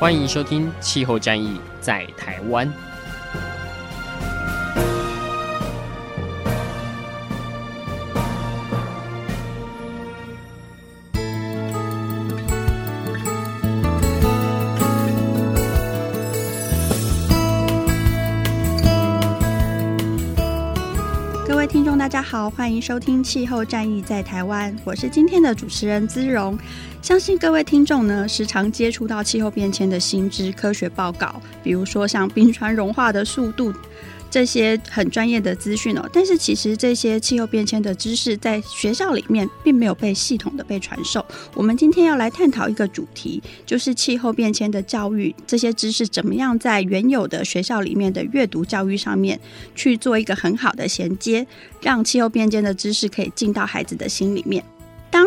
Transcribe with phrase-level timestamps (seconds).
[0.00, 2.66] 欢迎收听《气候战役在台湾》。
[22.80, 26.58] 收听《气候战役在台湾》，我是今天的主持人姿荣。
[27.02, 33.72] 相信各位听众呢，时常接触到气候变迁的新知、科学报告，比如说像冰川融化的速度。
[34.30, 41.24] 这些很专业的资讯哦，但是其实这些气候变迁的知识在学校里面并没有被系统的被传授。
[41.54, 49.38] 我们今天要来探讨一个主题，就是气候变迁的教育，这些知识怎么样在原有的学校里面的阅读教育上面
[49.74, 51.46] 去做一个很好的衔接，
[51.82, 54.64] 让气候变迁的知识可以进到孩子的心里面。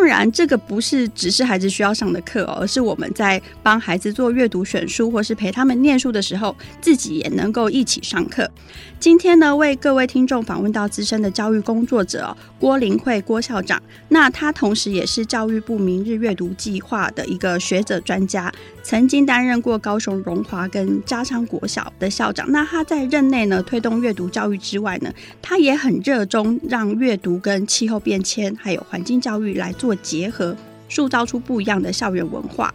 [0.04, 8.52] 当然，这个不是只是孩子需要上的课哦，而是我们在帮孩子做阅读选书，或是陪他们念书的时候，自己也能够一起上课。
[9.00, 22.50] 今天呢，为各位听众访问到资深的教育工作者郭林惠郭校长，那他同时也是教育部明日阅读计划的一个学者专家，曾经担任过高雄荣华跟家昌国小的校长。
[22.52, 25.10] 那他在任内呢，推动阅读教育之外呢，
[25.42, 30.56] 他也很热衷让阅读跟气候变迁还有环境教育来做结合，
[30.90, 32.74] 塑造出不一样的校园文化。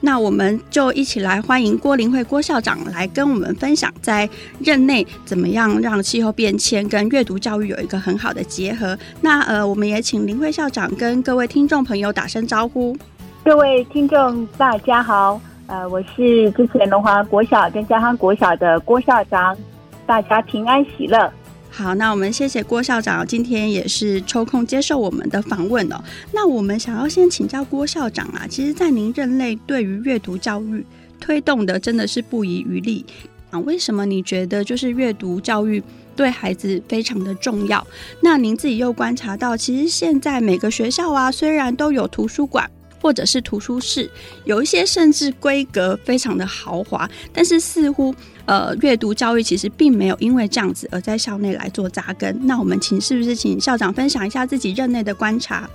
[0.00, 4.28] 那我们就一起来欢迎郭林慧郭校长来跟我们分享，在
[4.60, 8.96] 任内怎么样让气候变迁跟阅读教育有一个很好的结合。
[9.20, 12.96] 那呃，我们也请林慧校长跟各位听众朋友打声招呼。
[13.44, 19.56] 各位听众大家好，呃，我是之前龙华国小跟嘉康国小的郭校长，
[20.06, 21.28] 大家平安喜乐。
[21.70, 26.02] 好，那我们谢谢郭校长，今天也是抽空接受我们的访问哦。
[26.32, 30.84] 那我们想要先请教郭校长啊，其实，在您任内对于阅读教育
[31.20, 33.04] 推动的真的是不遗余力
[33.50, 33.58] 啊。
[33.60, 35.80] 为什么你觉得就是阅读教育
[36.16, 37.86] 对孩子非常的重要？
[38.20, 42.68] 那您自己又观察到，其实现在每个学校啊，虽然都有图书馆。
[43.00, 44.10] 或者是图书室，
[44.44, 48.12] 有一些甚至规格非常的豪华，但是似乎
[48.48, 52.34] 呃阅读教育其实并没有因为这样子而在校内来做扎根。
[52.42, 55.68] 那我们请是不是请校长分享一下自己任内的观察？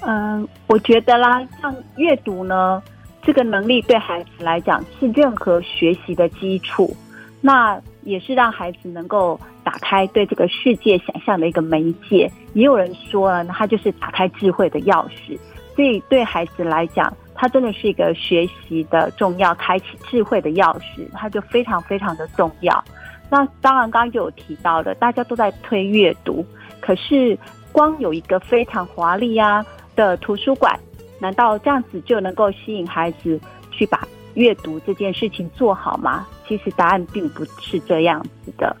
[0.00, 2.82] 嗯、我觉得啦，像阅读呢
[3.22, 6.96] 这个能力对孩子来讲是任何学习的基础，
[7.40, 12.30] 那也是让孩子能够打开对这个世界想象的一个媒介。
[12.54, 15.38] 也有人说了，它就是打开智慧的钥匙。
[15.76, 22.84] 所以对孩子来讲，它真的是一个学习的重要、开启智慧的钥匙，它就非常非常的重要。
[23.30, 26.44] 那当然，刚刚就有提到的，大家都在推阅读，
[26.80, 27.38] 可是
[27.70, 30.76] 光有一个非常华丽啊的图书馆，
[31.20, 33.40] 难道这样子就能够吸引孩子
[33.70, 36.26] 去把阅读这件事情做好吗？
[36.48, 38.76] 其实答案并不是这样子的，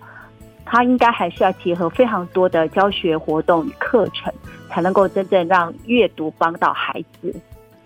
[0.64, 4.32] 它应该还是要结合非常多的教学活动与课程。
[4.70, 7.34] 才能够真正让阅读帮到孩子。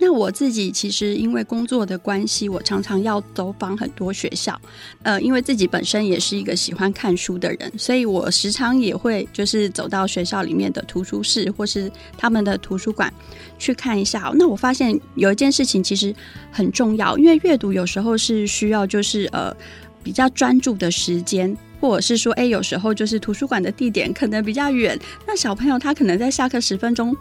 [0.05, 4.61] 那我自己其实因为工作的关系，我常常要走访很多学校。
[5.05, 13.15] 呃，因为自己本身也是一个喜欢看书的人，所以我时常也会就是走到学校里面的图书室或是他们的图书馆
[13.61, 14.33] 去看一下。
[14.35, 16.13] 那我发现有一件事情其实
[16.51, 19.55] 很重要，因为阅读有时候是需要就是呃
[20.03, 21.57] 比较专注的时间。
[21.81, 24.97] 或者是说，哎，有时候就是图书馆的地点可能比较远，
[25.27, 27.13] 那小朋友他可能在下课十分钟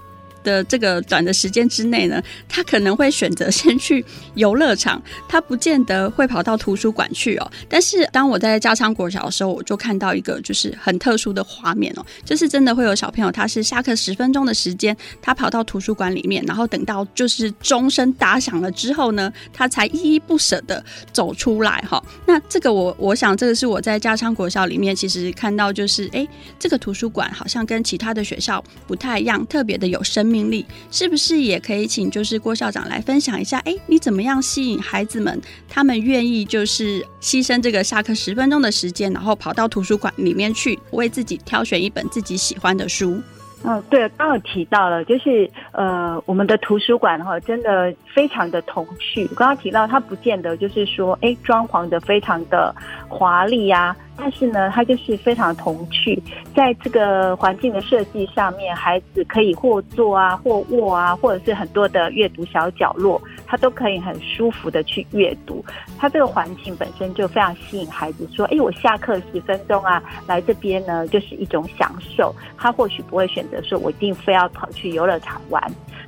[0.44, 4.04] 的这个短的时间之内呢，他可能会选择先去
[4.36, 7.52] 游乐场， 他不见得会跑到图书馆去哦。
[7.70, 22.04] 但是当我在嘉昌国小的时候，我就看到一个就是很特殊的画面哦，就是真的会有小朋友，他是下课十分钟的时间，他跑到图书馆里面，然后等到就是钟声打响了之后呢，他才依依不舍的走出来哈。
[22.26, 26.28] 那这个我我想这个是我在嘉昌国小里面其实看到就是哎，
[26.60, 33.60] 这个图书馆好像跟其他的学校不太一样，特别的有生命力，是不是也可以请就是郭校长来分享一下？
[33.60, 43.22] 哎，你怎么样吸引孩子们，他们愿意就是牺牲这个下课十分钟的时间，然后跑到图书馆里面去，为自己挑选一本自己喜欢的书？
[43.64, 49.28] 嗯，对，刚刚提到了，就是呃，我们的图书馆哈，真的非常的童趣。
[49.36, 52.74] 刚刚提到，它不见得就是说，哎，装潢的非常的
[53.08, 53.96] 华丽呀。
[54.18, 56.22] 但是呢，它就是非常童趣，
[56.56, 63.20] 在这个环境的设计上面，孩子可以或坐啊，或卧啊，或者是很多的阅读小角落，
[63.52, 65.62] 他都可以很舒服的去阅读。
[66.00, 72.34] 它这个环境本身就非常吸引孩子，说，哎，我下课十分钟啊，来这边呢，就是一种享受。
[72.58, 75.62] 他或许不会选择说，我一定非要跑去游乐场玩。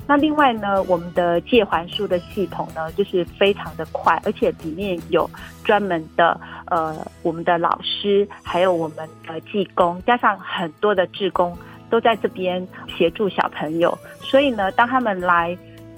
[0.06, 5.28] 那另外呢，我们的借还书的系统呢，就是非常的快，而且里面有
[5.64, 11.54] 专门的呃，我们的老师，还有我们的技工，加上很多的志工
[11.90, 13.98] 都在这边协助小朋友。
[14.22, 15.54] 所以呢，当他们来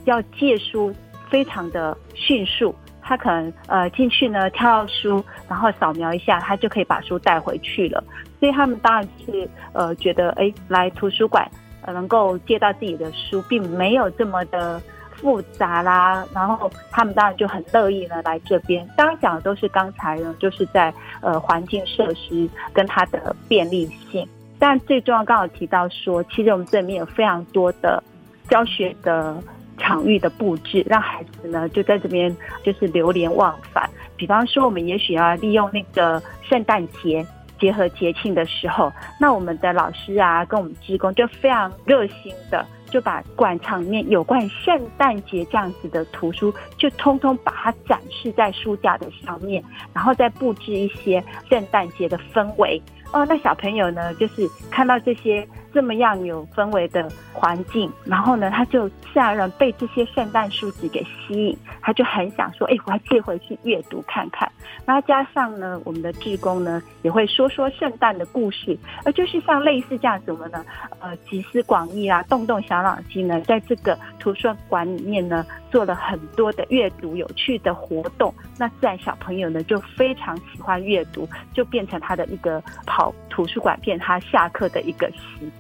[0.07, 0.93] 要借书，
[1.31, 8.03] 非常的迅速，他可能呃进去呢，挑到书，然后扫描一下，他就可以把书带回去了。
[8.41, 11.49] 所以他们当然是呃觉得，哎，来图书馆。
[11.83, 14.83] 呃能够借到自己的书，并没有这么的
[15.13, 16.27] 复杂啦。
[16.35, 18.85] 然后他们当然就很乐意呢来这边。
[18.97, 24.29] 当然讲的都是刚才呢，就是在呃环境设施跟它的便利性。
[24.59, 28.03] 但最重要，刚好提到说，其实我们这里面有非常多的
[28.49, 29.41] 教学的
[29.87, 33.89] 场域的布置，让孩子呢就在这边就是流连忘返。
[34.17, 37.25] 比方说，我们也许要利用那个圣诞节。
[37.59, 52.79] 结合节庆的时候，那我们的老师啊，跟我们职工就非常热心的，就把馆场里面有关圣诞节这样子的图书，就通通把它展示在书架的上面，然后再布置一些圣诞节的氛围。
[53.11, 55.49] 哦，那小朋友呢，就是看到这些。
[55.77, 64.51] 这么样有氛围的环境，然后呢，他就自然而然被这些圣诞书籍给吸引，他就很想说：“哎，我要借回去阅读看看。”
[64.87, 68.75] 然后加上呢，我们的志工呢也会说说圣诞的故事，
[69.05, 70.65] 而就是像类似这样什么呢，
[70.99, 78.33] 呃，集思广益啊，动动小脑筋呢，在这个图书馆里面呢，做了很多的阅读有趣的活动。
[78.57, 85.53] 那自然小朋友呢就非常喜欢阅读，就变成他的一个跑图书馆，变他下课的一个习。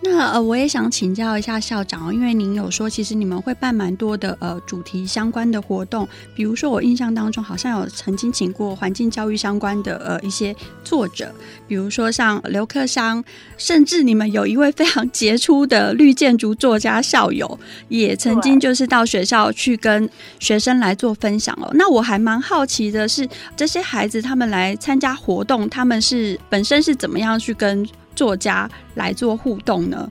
[0.00, 10.54] 那呃，我也想请教一下校长哦，因为您有说，其实你们会办蛮多的呃主题相关的活动，比如说我印象当中好像有曾经请过环境教育相关的呃一些
[10.84, 11.34] 作者，
[11.66, 13.22] 比如说像刘克商，
[13.56, 17.58] 甚至你们有一位非常杰出的绿建筑作家校友，
[17.88, 20.08] 也曾经就是到学校去跟
[20.38, 21.68] 学生来做分享哦。
[21.74, 27.84] 那我还蛮好奇的是，这些孩子他们来参加活动，他们是本身是怎么样去跟
[28.18, 30.10] 作家来做互动呢？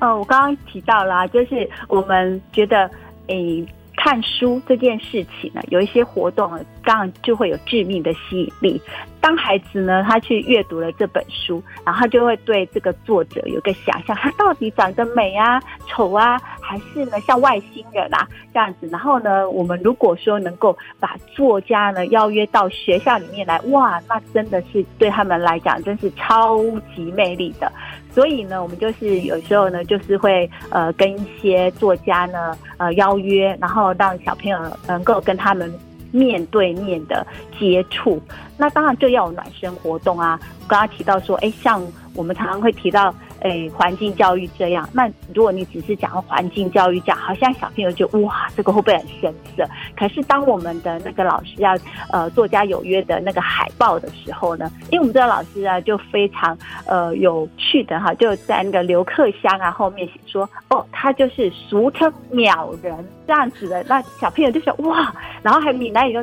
[0.00, 2.90] 呃，我刚刚提到啦，就是我们觉得，
[3.28, 3.66] 诶、
[4.02, 8.80] 看书这件事情呢，有一些活动，当然就会有致命的吸引力。
[9.20, 18.88] 当孩子呢，他去阅读了这本书，然后他就会对这个作者有个想象，他到底长得美啊、丑啊，还是呢像外星人啊这样子？
[18.90, 26.58] 然后呢，我们如果说能够把作家呢邀约到学校里面来，哇，那真的是对他们来讲真是超
[26.96, 27.70] 级魅力的。
[28.14, 35.72] 所以呢，我们就是有时候呢，就是会呃跟一些作家呢呃邀约，然后让小朋友能够跟他们。
[36.12, 37.24] 面对面的
[37.56, 38.20] 接触，
[38.56, 40.36] 那当然就要有暖身活动啊。
[40.66, 41.80] 刚刚提到说，哎，像
[42.16, 44.88] 我们常常会提到，哎，环境教育这样。
[44.92, 49.64] 那如果你只是讲环境教育讲，好像小朋友就哇，这个会不会很生涩？
[49.96, 51.76] 可是当我们的那个老师要
[52.12, 56.56] 呃作家有约的那个海报的时候呢，因为我们这个老师啊就非常
[56.86, 62.94] 呃有趣的哈，就在那个刘克襄啊后面写说，哦，他就是俗称鸟人
[63.26, 63.82] 这样子的。
[63.88, 66.22] 那小朋友就说哇，然后还闽南语就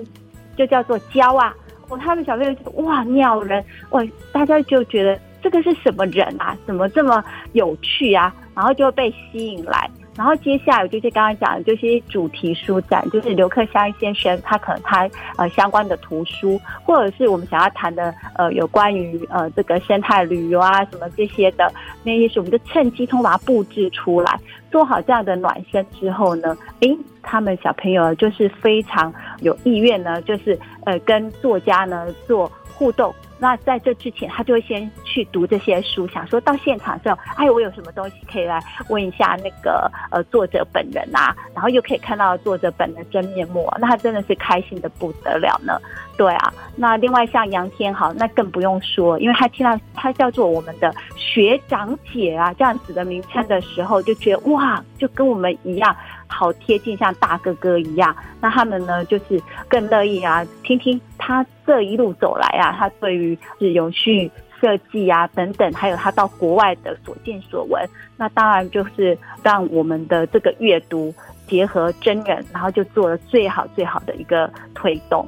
[0.57, 1.53] 就叫做鸟啊。
[1.89, 5.17] 哦，他们小朋友就哇，鸟人哇，大家就觉得
[5.49, 6.57] 这个是什么人啊？
[6.65, 7.23] 怎么这么
[7.53, 8.33] 有趣啊？
[8.53, 9.89] 然后就被吸引来。
[10.13, 21.71] 然后接下来就是刚刚讲的，就是主题书展，就是刘克襄先生他可能他呃相关的图书，或者是我们想要谈的呃有关于呃这个生态旅游啊什么这些的
[22.03, 24.37] 那些事，我们就趁机通把它布置出来，
[24.69, 33.13] 做好这样的暖身之后呢，诶，他们小朋友就是非常有意愿呢，就是呃跟作家呢做互动。
[33.39, 45.79] 那在这之前，他就会先去读这些书，想说到现场之后，哎，我有什么东西可以来问一下那个呃作者本人啊，然后又可以看到作者本人真面目，那他真的是开心的不得了呢。
[46.17, 55.95] 对啊，那另外像杨天豪，那更不用说，因为他听到他叫做我们的学长姐啊这样子的名称的时候，就觉得哇，就跟我们一样。
[56.27, 58.15] 好贴近，像大哥哥一样。
[58.39, 64.29] 那他们呢，就是更乐意啊，听听他这一路走来啊，他对于是永续
[64.59, 71.13] 设计啊等等，还有他到国外的所见所闻，那当然就是让我们的这个阅读
[71.47, 75.27] 结合真人，然后就做了最好最好的一个推动。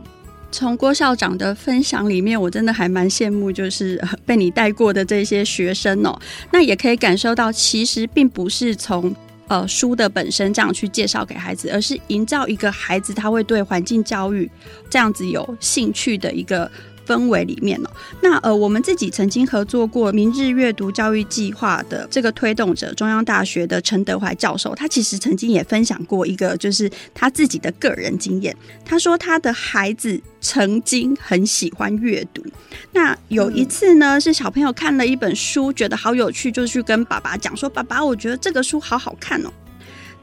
[0.52, 6.20] 从郭校长的分享里面，我真的还蛮羡慕，就是被你带过的这些学生哦。
[6.52, 9.16] 那也可以感受到，其实并不是从
[9.50, 14.50] 呃书的本身这样去介绍给孩子，而是营造一个孩子他会对环境教育
[14.90, 16.72] 这样子有兴趣的一个。
[17.10, 17.90] 氛围里面哦，
[18.22, 28.56] 那呃，我们自己曾经合作过明日阅读教育计划的这个推动者，中央大学的陈德怀教授，他其实曾经也分享过一个，就是他自己的个人经验。
[28.86, 32.44] 他说他的孩子曾经很喜欢阅读，
[32.92, 39.50] 那有一次呢，是小朋友看了一本书，觉得好有趣，就去跟爸爸讲说：“爸爸，我觉得这个书好好看哦。”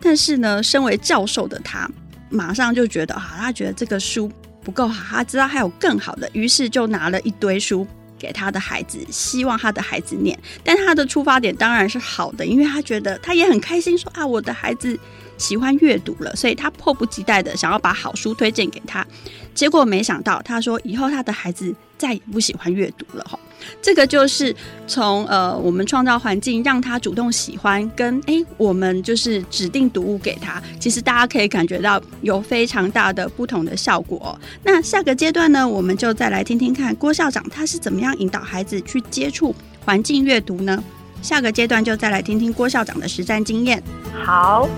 [0.00, 1.90] 但是呢，身为教授的他，
[2.30, 4.30] 马上就觉得啊，他觉得这个书。
[4.66, 7.86] 不够好，他知道还有更好的，于是就拿了一堆书
[8.18, 10.36] 给他的孩子，希望他的孩子念。
[10.64, 14.98] 但他的出发点当然是好的，因为他觉得他也很开心说，啊，我的孩子
[15.38, 19.06] 喜欢阅读了，所以他迫不及待的想要把好书推荐给他。
[19.54, 23.38] 结果没想到，他说以后他的孩子再也不喜欢阅读了哈。
[23.82, 24.54] 这个就是
[24.86, 34.38] 从呃，我们创造环境让他主动喜欢，跟哎，我们就是指定读物给他，其实大家可以感觉到有非常大的不同的效果。
[34.62, 40.82] 那下个阶段呢，我们就再来听听看郭校长他是怎么样引导孩子去接触环境阅读呢？
[41.22, 43.82] 下个阶段就再来听听郭校长的实战经验。
[44.24, 44.68] 好。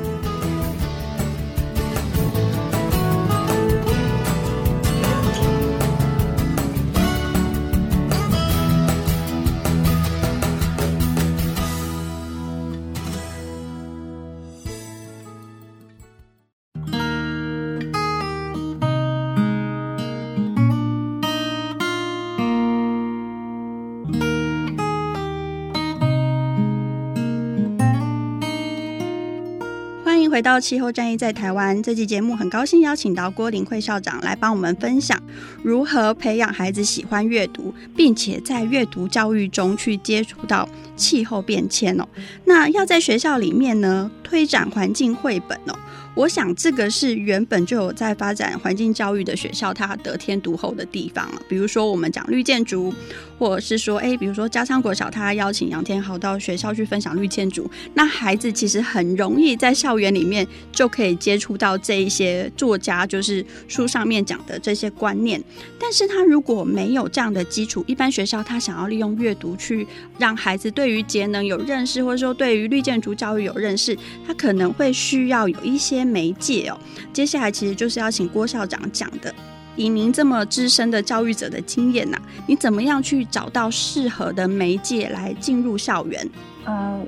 [30.38, 35.20] 回到气候战役在台湾这期节目，很高兴邀请到郭林慧校长来帮我们分享
[35.64, 42.06] 如何培养孩子喜欢阅读，并且在阅读教育中去接触到气候变迁哦。
[42.44, 45.76] 那要在学校里面呢，推展环境绘本哦。
[46.18, 51.40] 我想这个是原本就有在发展环境教育的学校，它得天独厚的地方啊。
[51.48, 52.92] 比如说我们讲绿建筑，
[53.38, 65.40] 或者是说，哎，比如说嘉昌国小，他邀请杨天豪到学校去分享绿建筑，那孩子其实很容易在校园里面就可以接触到这一些作家，就是书上面讲的这些观念。
[65.78, 69.86] 但是他如果没有这样的基础，一般学校他想要利用阅读去
[70.18, 73.96] 让孩子对于节能有认识，或者说对于绿建筑教育有认识，
[74.26, 76.07] 他可能会需要有一些。
[76.08, 76.78] 媒介哦，
[77.12, 79.32] 接下来其实就是要请郭校长讲的。
[79.76, 86.28] 以您这么资深的教育者的经验呐、啊，你怎么样去找到适合的媒介来进入校园？
[86.66, 87.06] 嗯、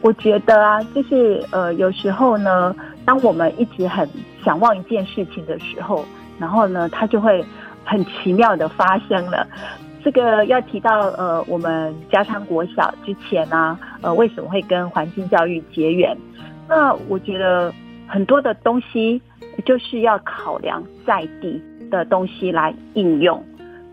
[0.00, 2.72] 我觉得啊，就是呃，有时候呢，
[3.04, 4.08] 当我们一直很
[4.44, 6.04] 想望一件事情的时候，
[6.38, 7.44] 然后呢，它就会
[7.84, 9.44] 很奇妙的发生了。
[10.04, 16.16] 这个要提到呃，我们嘉昌国小之前呢、呃，为什么会跟环境教育结缘？
[16.68, 17.74] 那我觉得。
[18.08, 19.20] 很多的东西
[19.64, 23.42] 就是要考量在地的东西来应用，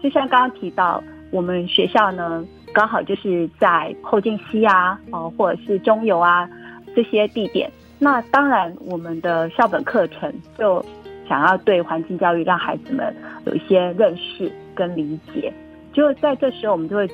[0.01, 1.01] 就像刚刚提到，
[1.31, 6.49] 我们学校呢刚好就是在后劲溪啊，哦或者是中游啊
[6.95, 10.83] 这些地点，那当然我们的校本课程就
[11.27, 15.53] 想要对环境教育让孩子们有一些认识跟理解，
[15.93, 17.09] 就在这时候我们就会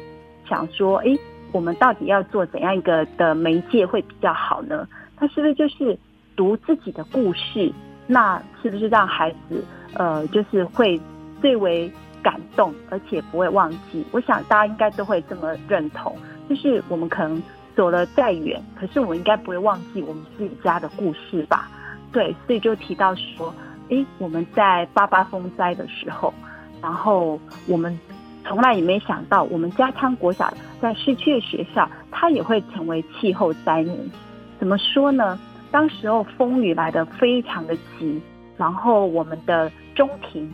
[0.47, 1.17] 想说，诶，
[1.51, 4.87] 我们到底要做怎样一个的媒介会比较好呢？
[5.17, 5.97] 它是不是就是？
[6.35, 7.71] 读自己的故事，
[8.07, 9.63] 那是不是让孩子
[9.93, 10.99] 呃，就是会
[11.41, 14.05] 最为感动，而且不会忘记？
[14.11, 16.15] 我想大家应该都会这么认同，
[16.49, 17.41] 就是我们可能
[17.75, 21.69] 走了再远，可是我们应该不会忘记我们自己家的故事吧？
[22.11, 23.53] 对，所以就提到说，
[23.89, 26.33] 诶，我们在八八风灾的时候，
[26.81, 27.97] 然后我们
[28.43, 34.11] 从来也没想到，我们家昌国小在市区的学校，它也会成为气候灾民。
[34.59, 35.37] 怎么说呢？
[35.75, 38.21] 当时候风雨来得非常的急，
[38.55, 40.49] 然后我们的中庭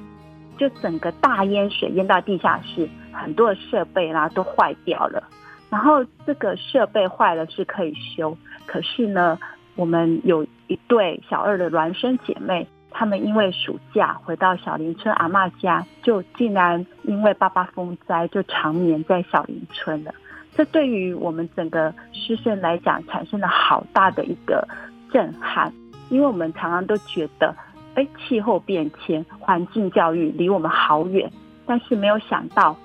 [0.57, 5.23] 就整个大淹水淹到地下室，很多的设备啦都坏掉了。
[5.69, 8.35] 然后这个设备坏了是可以修，
[8.65, 9.37] 可是呢，
[9.75, 20.11] 我们有一对小二的孪生姐妹，她们因为暑假回到小林村阿妈家，就竟然因为八八风灾就长眠在小林村了。
[20.55, 24.67] 这对于我们整个师生来讲，产生了好大的一个。
[25.11, 25.71] 震撼，
[26.09, 27.55] 因为我们常常都觉得，
[27.95, 31.31] 哎，气候变迁、环境教育离我们好远，
[31.65, 32.75] 但是没有想到，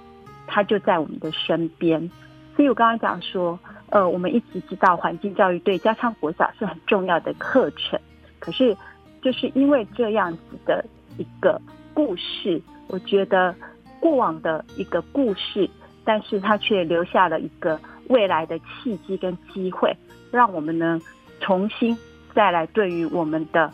[0.47, 2.11] 它就在我们的身边。
[2.54, 3.59] 所以我刚刚讲说，
[3.90, 8.00] 呃，我们一直知道环境教育对加昌国小是很重要的课程，
[8.38, 8.76] 可是
[9.23, 10.85] 就是因为这样子的
[11.18, 11.61] 一个
[11.92, 13.54] 故事，我觉得
[14.00, 15.68] 过往的一个故事，
[16.04, 17.78] 但是它却留下了一个
[18.09, 19.95] 未来的契机跟机会，
[20.30, 20.99] 让我们呢
[21.40, 21.97] 重新
[22.37, 23.73] 再来对于我们的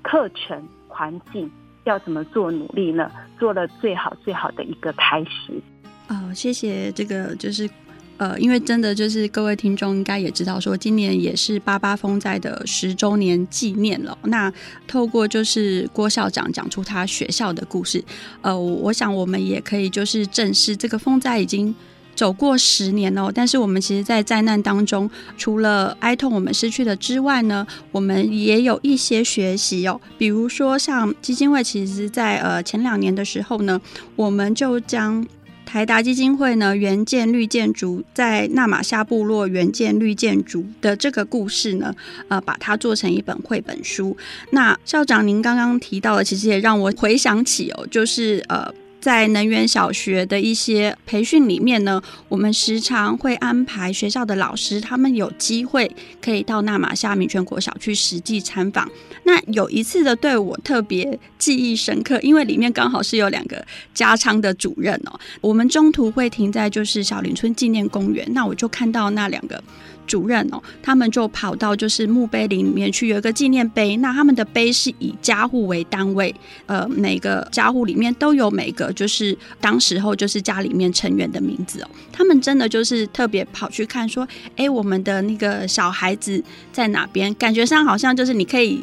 [0.00, 1.50] 课程环境
[1.82, 3.10] 要怎么做努力呢？
[3.38, 5.60] 做了最好最好的一个开始。
[6.08, 7.68] 哦，谢谢这个就是。
[8.16, 14.16] 呃，因为真的就是各位听众应该也知道，说今年也是八八风灾的十周年纪念了。
[14.22, 14.52] 那
[14.86, 18.02] 透过就是郭校长讲出他学校的故事，
[18.40, 21.74] 呃，我想我们也可以就是正视这个风灾已经
[22.14, 23.30] 走过十年哦。
[23.34, 30.00] 但是我们其实，在灾难当中，除了哀痛我们失去的之外呢，我们也有一些学习哦。
[30.16, 33.80] 比如说，像基金会，其实在呃前两年的时候呢，
[34.16, 35.26] 我们就将。
[35.66, 41.92] 台达基金会呢，援建绿建筑，在纳玛夏部落援建绿建筑的这个故事呢，
[42.28, 44.16] 呃，把它做成一本绘本书。
[44.50, 48.72] 那校长您刚刚提到的，其实也让我回想起哦，就是呃。
[49.04, 58.90] 在能源小学的一些培训里面呢，我们时常会安排学校的老师，他们有机会可以到纳玛夏民权国小去实际参访。
[59.24, 65.20] 那有一次的对我特别记忆深刻，因为里面刚好是有两个加昌的主任哦。
[65.42, 69.62] 我们中途会停在就是小林村纪念公园，那我就看到那两个。
[70.06, 73.96] 主任哦，他们就跑到就是墓碑林里面去，有一个纪念碑。
[73.96, 76.34] 那他们的碑是以家户为单位，
[76.66, 81.88] 呃，每个家户里面都有每个就是当时候就是家里面成员的名字哦。
[82.12, 86.42] 他们真的就是特别跑去看，说，哎，我们的那个小孩子
[86.72, 87.32] 在哪边？
[87.34, 88.82] 感觉上好像就是你可以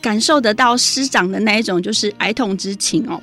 [0.00, 3.20] 感受得到师长的那一种就是哀痛之情哦。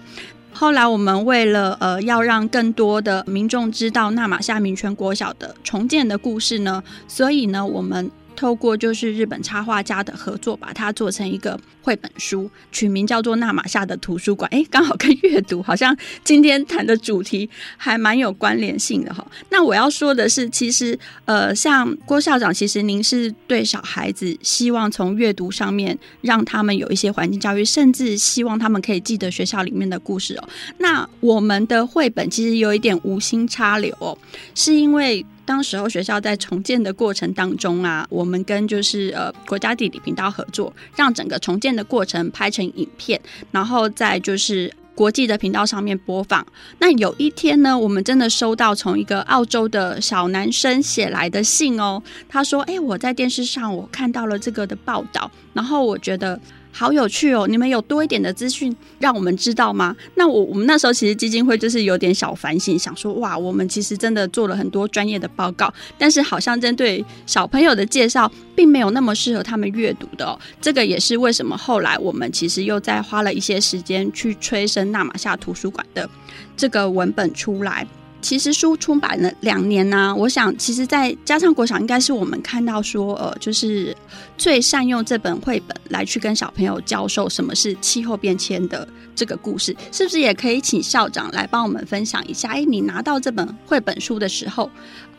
[0.59, 8.11] 后来我们为了呃要让更多的民众知道纳玛夏民权国小的重建的故事呢，所以呢我们。
[8.39, 14.50] 透过就是日本插画家的合作，把它做成一个绘本书，取名叫做《纳玛夏的图书馆》。
[14.53, 15.93] 哎，刚好跟阅读好像
[16.24, 19.28] 今天谈的主题还蛮有关联性的哈。
[19.49, 30.47] 那我要说的是，其实呃，像郭校长，其实您是对小孩子希望从阅读上面让他们有一些环境教育，甚至希望他们可以记得学校里面的故事哦。
[30.78, 34.17] 那我们的绘本其实有一点无心插柳哦，
[34.56, 35.25] 是因为。
[35.49, 46.45] 当时候学校在重建的过程当中啊，我们跟就是呃国家地理频道合作，让整个重建的过程拍成影片，然后在就是国际的频道上面播放。
[46.77, 56.39] 那有一天呢，我们真的收到从一个澳洲的小男生写来的信哦，他说：“哎，我在电视上我看到了这个的报道，然后我觉得。”
[56.71, 57.45] 好有趣哦！
[57.47, 59.95] 你们有多一点的资讯让我们知道吗？
[60.15, 70.39] 那我我们那时候其实基金会就是有点小反省，想说哇，我们其实真的做了很多专业的报告，但是好像针对小朋友的介绍，并没有那么适合他们阅读的哦。
[70.62, 76.10] 这个也是为什么后来我们其实又再花了一些时间去催生纳玛夏图书馆的
[76.55, 77.86] 这个文本出来。
[78.21, 83.95] 其实书出版了两年呢、我想其实，在加昌国小应该是我们看到说，呃，就是
[84.38, 92.49] 最善用这本绘本来去跟小朋友教授什么是气候变迁的这个故事，是不是也可以请校长来帮我们分享一下？
[92.49, 94.69] 哎，你拿到这本绘本书的时候，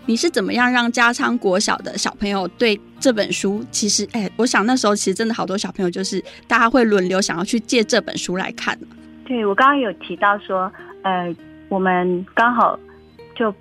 [0.04, 3.64] 你是怎么样让加昌国小的小朋友对这本书？
[3.70, 8.78] 其实，哎，我想那时候其实真的好多小朋友就是大家会轮流想要去借这本书来看。
[9.24, 10.70] 对，我刚刚有提到说，
[11.02, 11.34] 呃，
[11.70, 12.78] 我们刚好。
[13.40, 13.54] 就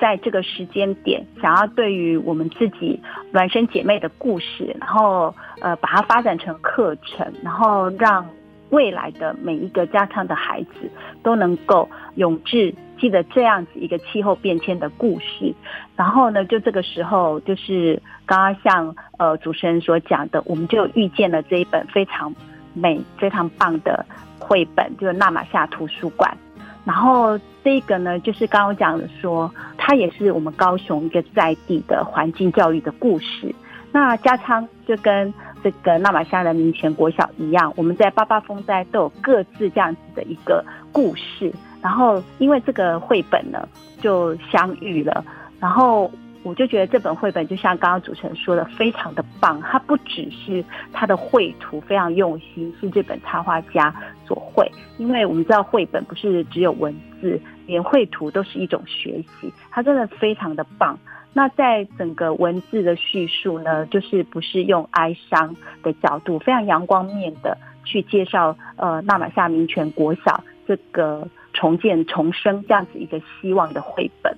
[0.00, 3.00] 在这个时间点，想要对于我们自己
[3.32, 8.24] 孪生姐妹的故事，然后呃把它发展成课程，然后让
[8.70, 10.88] 未来的每一个加昌的孩子
[11.24, 15.52] 都能够永志记得这样子一个气候变迁的故事。
[15.96, 22.32] 然后呢，就这个时候，就是刚刚像呃主持人所讲的，我们就遇见了这一本非常
[22.72, 24.06] 美、非常棒的
[24.38, 26.38] 绘本，就是纳玛夏图书馆。
[26.88, 33.54] 然后这个呢，就是刚刚讲的说，它也是我们高雄一个在地的环境教育的故事。
[33.92, 41.52] 那加昌就跟这个纳玛夏人民权国小一样，我们在八八风灾都有各自这样子的一个故事。
[41.82, 43.68] 然后因为这个绘本呢，
[44.00, 45.22] 就相遇了，
[45.60, 46.10] 然后。
[46.44, 49.60] 我就觉得这本绘本就像刚刚主持人说的，非常的棒。
[49.60, 53.94] 它不只是它的绘图非常用心，是这本插画家
[54.26, 54.70] 所绘。
[54.96, 59.52] 因为我们知道绘本不是只有文字，连绘图都是一种学习。
[59.70, 60.98] 它真的非常的棒。
[61.34, 74.34] 那在整个文字的叙述呢，就是不是用哀伤的角度，非常阳光面的去介绍呃纳玛夏民权国小这个重建重生这样子一个希望的绘本。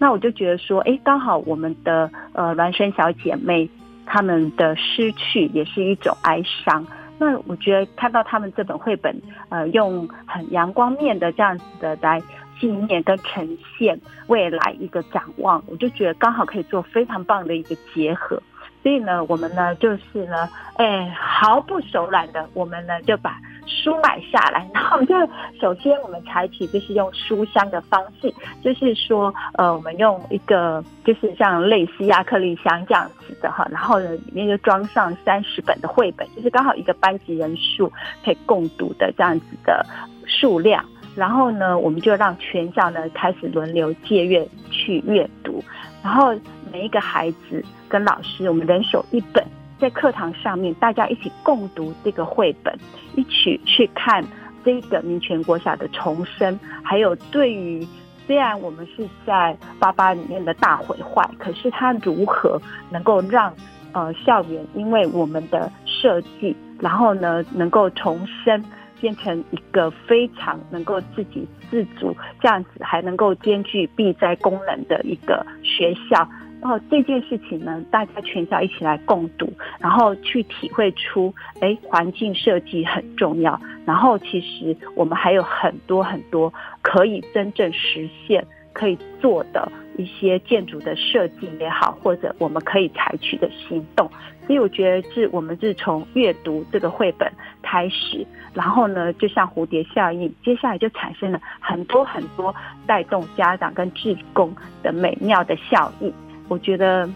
[0.00, 3.68] 那我就觉得说，哎，刚好我们的呃孪生小姐妹
[4.06, 6.86] 她们的失去也是一种哀伤。
[7.18, 9.14] 那我觉得看到他们这本绘本，
[9.50, 12.18] 呃，用很阳光面的这样子的来
[12.58, 18.42] 纪念跟呈现未来一个展望，我就觉得刚好可以做非常棒的一个结合。
[18.82, 23.38] 所以呢，我们呢就是呢，哎，毫不手软的，我们呢就把
[23.70, 24.68] 书买下来。
[24.74, 25.14] 然后我们就
[25.60, 37.90] 首先我们采取就是用书箱的方式，就是说，呃，我们用一个就是像类似亚克力箱这样子的哈，然后呢里面就装上三十本的绘本，就是刚好一个班级人数
[38.24, 39.86] 可以共读的这样子的
[40.26, 40.84] 数量。
[41.14, 45.62] 然后呢，我们就让全校呢开始轮流借阅去阅读，
[46.02, 46.34] 然后
[46.72, 47.64] 每一个孩子。
[47.90, 49.44] 跟老师，我们人手一本，
[49.80, 52.78] 在课堂上面，大家一起共读这个绘本，
[53.16, 54.22] 一起去看
[54.62, 56.58] 这个民权国小的重生。
[56.84, 57.86] 还有，对于
[58.26, 63.52] 虽然我们是在八八里面的大毁坏，可是它如何能够让
[63.92, 68.62] 呃校园因为我们的设计，然后呢能够重生，
[69.00, 76.28] 变成一个非常能够自给自足，这样子还能够兼具避灾功能的一个学校。
[76.60, 83.58] 然后这件事情呢，大家全校一起来共读，然后去体会出，哎，环境设计很重要。
[83.86, 94.08] 然后其实我们还有很多很多可以真正实现、可以做的一些建筑的设计也好，或者我们可以采取的行动。
[94.46, 102.54] 所以我觉得是我们是从阅读这个绘本开始，然后呢，就像蝴蝶效应，接下来就产生了很多很多
[102.86, 106.12] 带动家长跟志工的美妙的效应。
[106.50, 107.08] 我觉得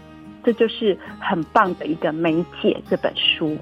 [0.43, 3.57] 这就是很棒的一个媒介，这本书。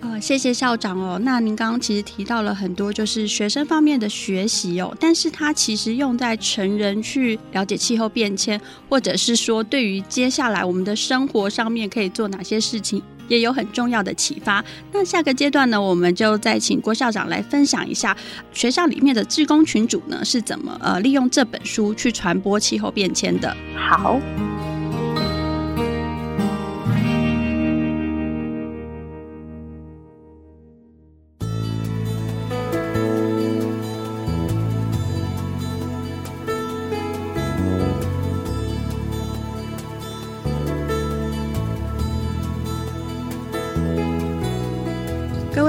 [0.00, 1.20] 呃，谢谢校长哦。
[1.24, 14.64] 那您刚刚其实提到了很多，就是学生方面的学习哦，但是它其实用在成人去了解气候变迁，或者是说对于接下来我们的生活上面可以做哪些事情，也有很重要的启发。
[14.92, 18.16] 那下个阶段呢，我们就再请郭校长来分享一下
[18.52, 23.52] 学校里面的志工群组呢是怎么呃利用这本书去传播气候变迁的。
[23.76, 24.20] 好。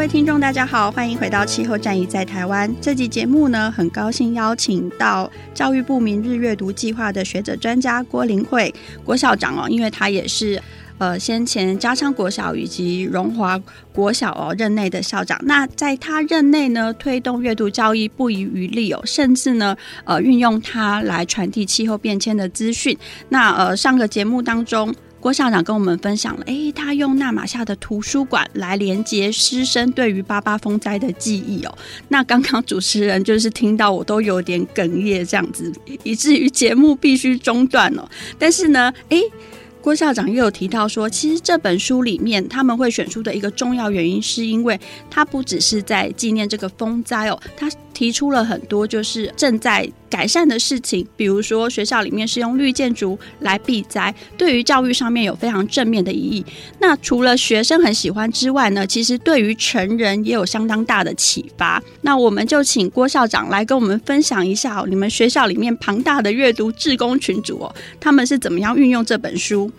[0.09, 8.73] 听众，大家好，欢迎回到《气候战役在台湾》这集节目呢，很高兴邀请到教育部明日阅读计划的学者专家郭林慧
[9.05, 10.59] 郭校长哦，因为他也是
[10.97, 13.61] 呃先前嘉昌国小以及荣华
[13.93, 22.97] 国小哦任内的校长，那在他任内呢，推动阅读教育不遗余力哦，甚至呢呃运用它来传递气候变迁的资讯。
[23.29, 24.91] 那呃上个节目当中。
[25.19, 31.77] 郭校长跟我们分享了，诶，他用纳玛夏的图书馆来连接师生对于八八风灾的记忆哦。
[32.07, 35.71] 那刚刚主持人就是听到我都有点哽咽这样子，
[36.03, 38.07] 以至于节目必须中断哦。
[38.37, 39.21] 但是呢，诶。
[39.81, 44.77] 郭校长又有提到说，其实这本书里面他们会选书的一个重要原因，是因为
[45.09, 56.45] 他不只是在纪念这个风灾哦，他提出了很多就是正在改善的事情，比如说学校里面是用绿建筑来避灾，对于教育上面有非常正面的意义。
[56.79, 61.83] 那除了学生很喜欢之外呢，其实对于成人也有相当大的启发。
[61.99, 69.69] 那我们就请郭校长来跟我们分享一下哦，你们学校里面庞大的阅读志工群组哦，他们是怎么样运用这本书？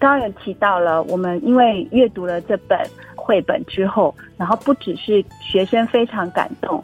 [0.00, 2.76] 刚刚有提到了，我们因为阅读了这本
[3.14, 6.82] 绘本之后，然后不只是学生非常感动，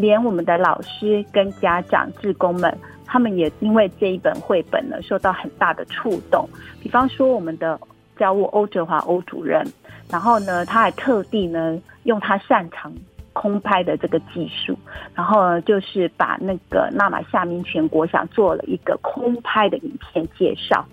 [0.00, 6.48] 连我们的老师跟家长、志工们，他们也因为这一本绘本呢，受到很大的触动。
[6.82, 7.80] 比方说，我们的
[8.18, 9.64] 教务欧哲华欧主任，
[10.10, 12.92] 然后呢，他还特地呢，用他擅长
[13.32, 14.76] 空拍的这个技术，
[15.14, 20.84] 然后呢，就是把那个纳玛夏明全国想做了一个空拍的影片介绍。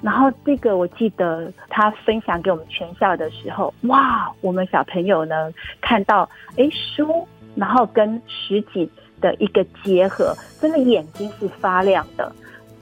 [0.00, 8.88] 然后这个我记得他分享给我们全校的时候，哇，我们小朋友呢看到哎书，然后跟实景
[9.20, 12.32] 的一个结合，真的眼睛是发亮的。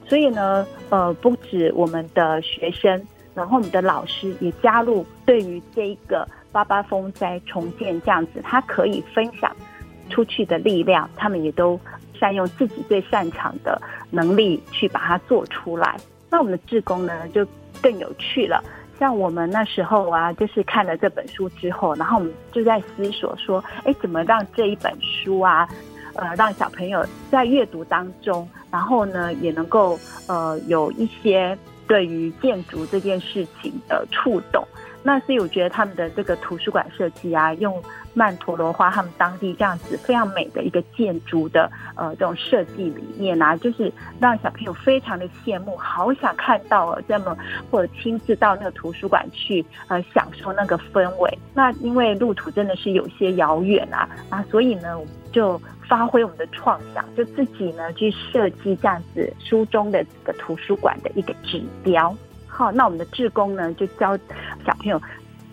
[0.07, 3.01] 所以呢，呃，不止我们的学生，
[3.33, 9.55] 然后我们的老师也加入，对于这一个八八风灾重建这样子，他可以分享
[10.09, 11.79] 出去的力量，他们也都
[12.19, 15.97] 善用自己最擅长的能力去把它做出来。
[16.29, 17.45] 那我们的志工呢，就
[17.81, 18.61] 更有趣了。
[19.01, 25.67] 像我们那时候啊，就是看了这本书之后，然后我们就在思索说，哎，怎么让这一本书啊，
[26.13, 34.63] 呃让小朋友在阅读当中，然后呢也能够呃有一些对于建筑这件事情的触动。
[35.01, 37.81] 那所以我觉得他们的这个图书馆设计啊，用
[38.13, 47.37] 曼陀罗花他们当地这样子非常美的一个建筑的呃这种设计理念啊，就是让小朋友非常的羡慕，好想看到哦这么
[47.69, 51.37] 或者亲自到那个图书馆去呃享受那个氛围。
[51.53, 54.99] 那因为路途真的是有些遥远啊啊，所以呢
[55.31, 62.15] 就发挥我们的创想，就自己呢去设计这样子书中的这个图书馆的一个指标。
[62.47, 64.15] 好，那我们的志工呢，就教
[64.65, 65.01] 小朋友，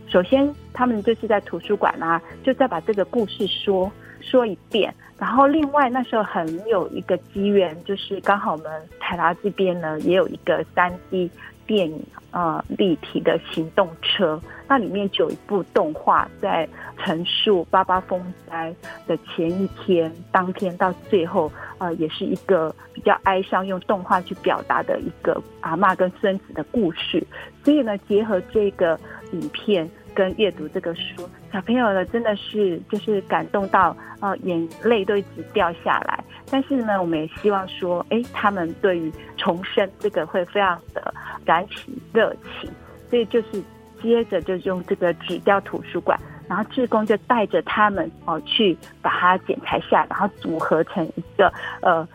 [0.08, 3.90] 首先他们就是在图书馆啊，就再把这个故事说
[4.20, 4.92] 说一遍。
[5.18, 11.30] 然后另外那时候很有一个机缘，就是刚好我们台达这边呢也有一个三 D
[11.66, 16.68] 电影呃立体的行动车，那里面就有一部动画在
[16.98, 18.74] 陈述八八风灾
[19.06, 21.50] 的前一天、当天到最后。
[21.80, 27.24] 呃，也是一个比较哀伤，用动画去表达的一个阿嬷跟孙子的故事。
[27.62, 28.98] 所以呢，结合这个
[29.30, 36.24] 影片跟阅读这个书，小朋友呢真的是就是感动到呃眼泪都一直掉下来。
[36.50, 42.68] 但是呢，我们也希望说，哎，他们对于重生这个会非常的燃起热情。
[43.08, 43.62] 所以就是
[44.02, 46.18] 接着就用这个纸雕图书馆。
[46.48, 52.08] 然后志工就带着他们哦去把它剪裁下，然后组合成一个呃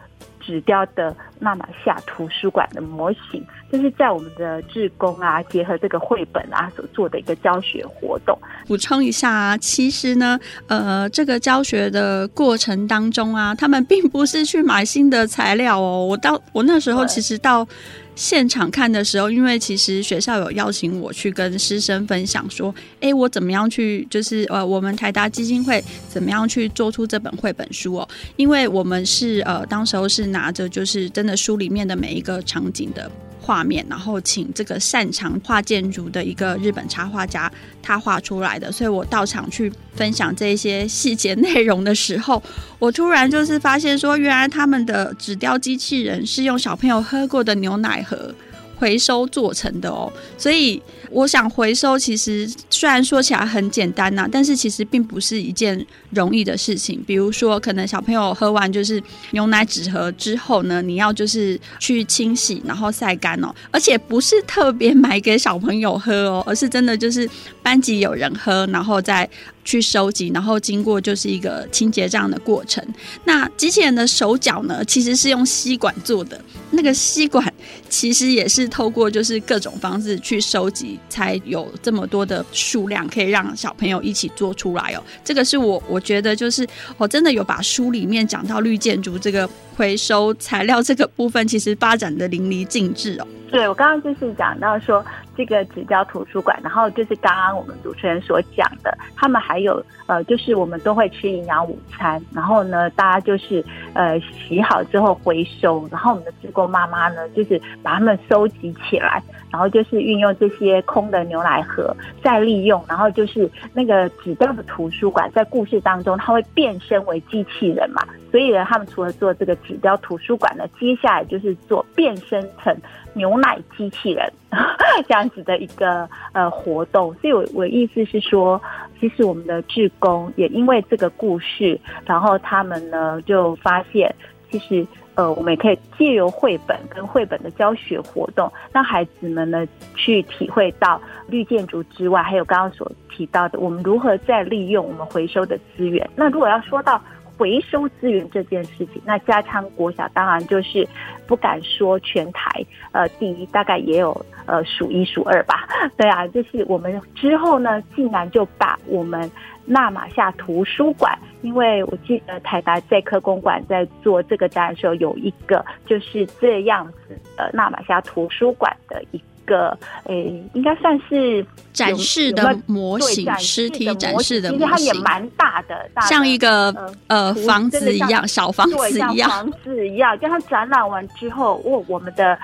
[0.46, 8.38] 纸雕的纳马夏图书馆的模型，就是在我们的志工啊结合这个绘本啊所做的一个教学活动。
[8.68, 16.06] 补充一下啊，其实呢，呃，这个教学的过程当中啊，他们并不是去买新的材料哦。
[16.06, 17.68] 我到我那时候其实到。
[18.16, 28.08] 现场看的时候，因为其实学校有邀请我去跟师生分享说，哎，我怎么样去，就是呃，我们台达基金会怎么样去做出这本绘本书哦？
[28.36, 33.12] 因为我们是呃，当时候是拿着就是真的书里面的每一个场景的。
[33.44, 37.52] 画面，然后请这个擅长画建筑的一个日本插画家，
[37.82, 38.72] 他画出来的。
[38.72, 42.42] 所以我到场去分享这些细节内容的时候，
[42.80, 48.34] 我突然就是发现说，原来他们的纸雕机器人是用小朋友喝过的牛奶盒
[48.78, 50.82] 回收做成的哦，所以
[51.14, 57.02] 我想回收其实虽然说起来很简单呐、但是其实并不是一件容易的事情。
[57.06, 67.30] 比如说，可能小朋友喝完就是牛奶纸盒之后呢，你要就是去清洗，然后晒干哦，而且不是特别买给小朋友喝哦，而是真的就是
[67.62, 69.30] 班级有人喝，然后再
[69.64, 72.84] 去收集，然后经过就是一个清洁这样的过程。
[73.24, 77.54] 那机器人的手脚呢，其实是用吸管做的，那个吸管
[77.88, 78.64] 其实也是。
[78.74, 85.04] 透过就是各种方式去收集，才有这么多的数量可以让小朋友一起做出来哦。
[85.24, 93.28] 这个是我我觉得就是我真的有把书里面讲到绿建筑这个回收材料这个部分，其实发展的淋漓尽致哦。
[93.52, 95.06] 对，我刚刚就是讲到说
[95.38, 103.64] 这个纸雕图书馆，然后就是刚刚我们主持人所讲的，他们还有呃，就是我们都会吃营养午餐，然后呢，大家就是
[103.94, 109.22] 呃洗好之后回收，然后我们的志工妈妈呢，就是把它们收集起来，
[109.54, 122.76] 然后就是运用这些空的牛奶盒再利用，然后就是那个纸雕的图书馆在故事当中，它会变身为机器人嘛，所以呢，他们除了做这个纸雕图书馆呢，接下来就是做变身成
[123.14, 124.28] 牛奶机器人
[125.08, 128.60] 这样子的一个呃活动，所以我我意思是说，
[129.00, 134.14] 其实我们的志工也因为这个故事，然后他们呢就发现，
[134.50, 134.84] 其实
[135.16, 146.10] 呃我们也可以借由绘本跟绘本的教学活动，让孩子们呢去体会到绿建筑之外，还有刚刚所提到的，我们如何再利用我们回收的资源。
[146.16, 147.02] 那如果要说到
[147.38, 150.88] 回收资源这件事情，那加昌国小当然就是
[151.28, 155.68] 不敢说全台呃第一，大概也有呃数一数二吧。
[155.98, 159.30] 对啊，就是我们之后呢，竟然就把我们
[159.66, 169.54] 纳玛夏图书馆，因为我记得台达在科公馆在做这个展的时候，有一个就是这样子的纳玛夏图书馆的一个。
[169.54, 176.70] 个诶，应该算是展示的模型，实体展示的模型，其实它也蛮大的，大的像一个
[177.08, 180.18] 呃，呃房子一样，小房子一样，房子一样。
[180.18, 182.40] 就它展览完之后，我我们的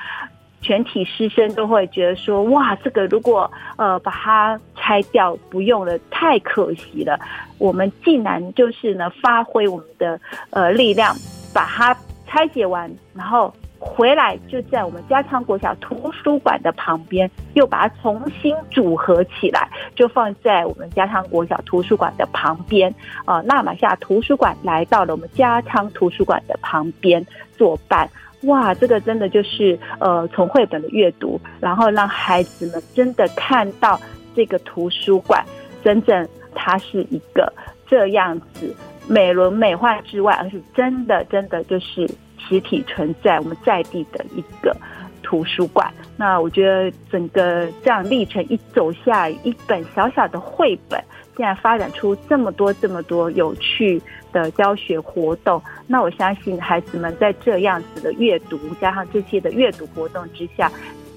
[0.62, 7.18] 全体师生都会觉得说，哇，这个如果呃把它拆掉不用了，太可惜了。
[7.60, 11.16] 我们竟然就是呢，发挥我们的呃力量，
[11.54, 11.96] 把它
[12.28, 13.54] 拆解完，然后。
[13.80, 22.94] 回来就在我们加昌国小图书馆的旁边，又把它重新组合起来，就放在我们加昌国小图书馆的旁边。
[23.24, 27.26] 啊、呃，那玛夏图书馆来到了我们加昌图书馆的旁边
[27.58, 28.10] 作伴。
[28.44, 33.98] 哇，这个真的就是呃，从绘本的阅读，然后让孩子们真的看到
[34.36, 35.42] 这个图书馆，
[35.84, 37.52] 真正它是一个
[37.88, 38.76] 这样子
[39.08, 42.10] 美轮美奂之外，而是真的真的就是。
[42.40, 44.76] 实体存在我们在地的一个
[45.22, 51.00] 图书馆，那我觉得整个这样历程一走下，一本小小的绘本，
[51.36, 60.72] 竟然发展出这么多这么多有趣的教学活动，那我相信孩子们在这样子的阅读加上这些的阅读活动之下，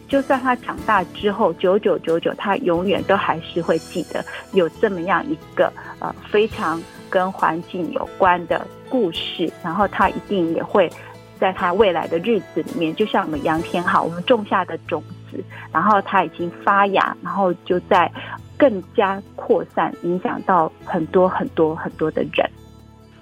[0.08, 10.90] 就算他长大之后，九九九九，他永远都还是会记得有这么样一个呃非常跟环境有关的故事，然后他一定也会。
[11.42, 18.08] 在他未来的日子里面，就像我们杨天好，我们种下的种子，然后它已经发芽，然后就在
[18.56, 22.48] 更加扩散，影响到很多很多很多的人。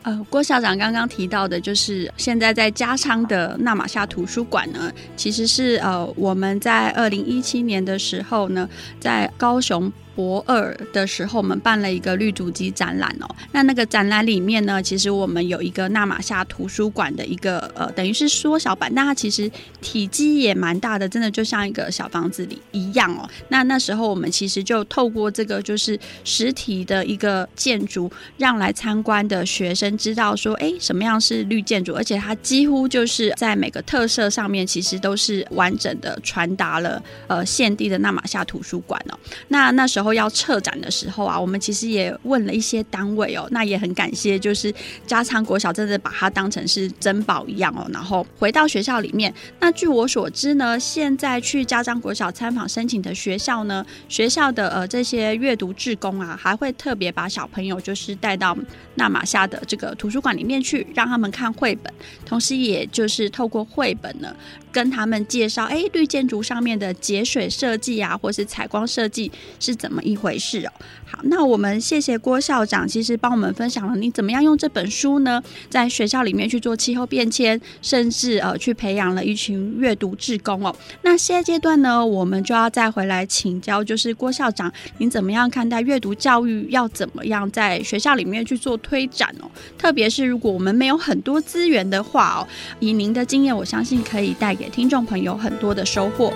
[0.02, 9.90] 呃，郭校长刚刚提到的，就是现在在加昌的纳玛夏图书馆呢，其实是呃我们在二零一七年的时候呢，在高雄。
[10.14, 13.28] 博二的时候，我们办了一个绿足机展览哦。
[13.52, 23.28] 那那个展览里面呢，其实我们有一个纳玛夏图书馆的一个呃，等于是缩小版，但它其实体积也蛮大的，真的就像一个小房子里一样哦。
[23.48, 39.18] 那那时候我们其实就透过这个就是实体的一个建筑，让来参观的学生知道说，哎，什么样是绿建筑，而且它几乎就是在每个特色上面，其实都是完整的传达了呃现地的纳玛夏图书馆哦。
[39.48, 39.99] 那那时候。
[40.00, 44.72] 然后要撤展的时候啊，我们其实也问了一些单位哦，那也很感谢，就是
[45.06, 47.86] 加昌国小真的把它当成是珍宝一样哦。
[47.92, 58.56] 然后回到学校里面，那据我所知呢，现在去加昌国小参访申请的学校呢，学校的呃这些阅读志工啊，还会特别把小朋友就是带到
[58.94, 61.92] 那玛夏的这个图书馆里面去，让他们看绘本，
[62.24, 64.34] 同时也就是透过绘本呢。
[64.72, 70.72] 跟他们介绍，哎，绿建筑上面的节水设计啊，或是采光设计是怎么一回事哦？
[71.10, 80.72] 好，那我们谢谢郭校长，其实帮我们分享了你怎么样用这本书呢，在学校里面去做气候变迁，甚至呃去培养了一群阅读志工哦。
[81.02, 89.50] 那现阶段呢，我们就要再回来请教，就是郭校长，您怎么样看待阅读教育要怎么样在学校里面去做推展哦？
[89.76, 92.46] 特别是如果我们没有很多资源的话哦，
[92.78, 94.50] 以您的经验，我相信可以带。
[94.60, 96.34] 给听众朋友很多的收获。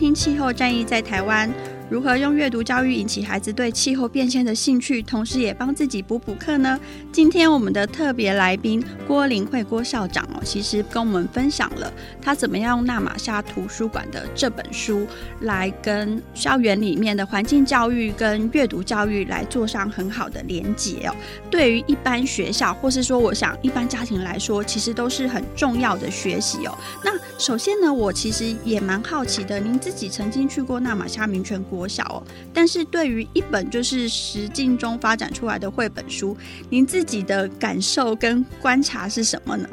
[0.00, 1.46] 听《气候战役在台湾》。
[1.90, 6.78] 如何用阅读教育引起孩子对气候变迁的兴趣，同时也帮自己补补课呢？
[7.10, 15.04] 今天我们的特别来宾郭林慧郭校长哦，其实跟我们分享了他怎么样用纳玛夏图书馆的这本书
[15.40, 21.16] 来跟校园里面的环境教育跟阅读教育来做上很好的连结哦。
[21.50, 26.78] 对于一般学校，或是说我想一般家庭来说，其实都是很重要的学习哦。
[27.04, 36.36] 那首先呢，我其实也蛮好奇的，您自己曾经去过纳玛夏民权国多小哦，但是对于一本就是实境中发展出来的绘本书，
[36.68, 39.66] 您自己的感受跟观察是什么呢？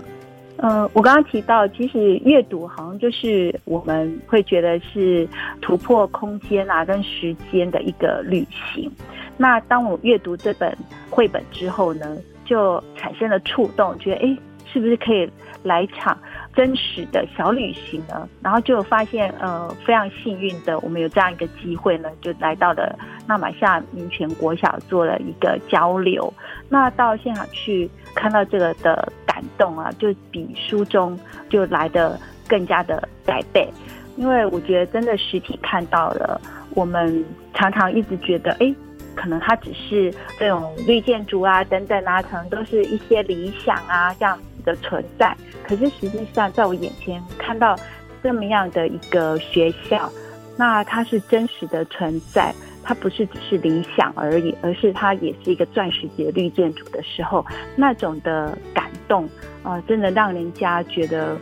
[0.56, 5.28] 呃，我刚刚提到，其实阅读好像就是我们会觉得是
[5.60, 8.90] 突破空间啊跟时间的一个旅行。
[9.36, 10.76] 那当我阅读这本
[11.10, 14.38] 绘本之后呢，就产生了触动，觉得哎，
[14.72, 15.30] 是不是可以
[15.64, 16.18] 来场？
[16.58, 26.34] 真实的小旅行呢，然后就发现，呃，非常幸运的，我们有这样一个机会呢，就来到了那玛夏民权国小做了一个交流。
[26.68, 31.16] 那到现场去看到这个的感动啊，就比书中
[31.48, 33.72] 就来得更加的百倍。
[34.16, 36.42] 因为我觉得真的实体看到了，
[36.72, 38.74] 我们常常一直觉得，哎，
[39.14, 44.36] 可能它只是这种绿建筑啊等等啊，可能都是一些理想啊这样
[44.68, 45.34] 的存在。
[45.64, 47.76] 可是实际上，在我眼前看到
[48.22, 50.12] 这么样的一个学校，
[50.58, 59.28] 那它是真实的存在，它不是只是理想而已，而是它也是一个钻石级绿建筑的时候，那种的感动
[59.64, 61.38] 啊、真的让人家觉得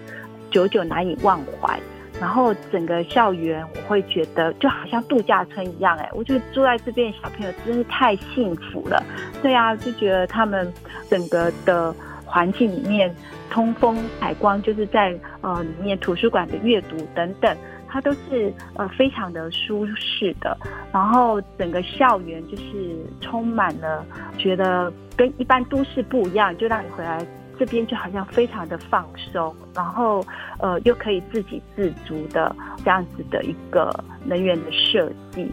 [0.52, 1.80] 久久难以忘怀。
[2.20, 9.04] 然后整个校园，我会觉得就好像度假村一样，哎，我觉得住在这边小朋友真是太幸福了。
[9.42, 10.74] 对啊，就觉得他们
[11.10, 11.94] 整个的。
[12.26, 13.14] 环境里面，
[13.50, 17.56] 通风采光，就是在呃里面图书馆的阅读等等，
[17.88, 20.58] 它都是呃非常的舒适的。
[20.92, 24.06] 然后整个校园就是充满了，
[24.38, 27.26] 觉得跟一般都市不一样，就让你回来
[27.58, 30.26] 这边就好像非常的放松，然后
[30.60, 32.54] 呃又可以自给自足的
[32.84, 33.90] 这样子的一个
[34.26, 35.50] 能源的设计。